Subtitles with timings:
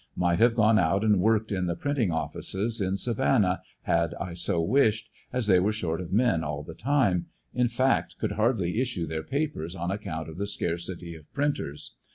[0.15, 4.59] Might have gone out and worked in the printing offices in Savannah had I so
[4.59, 9.05] wished, as they were short of men all the time, in fact could hardly issue
[9.05, 11.93] their papers on account of the scarcity of printers.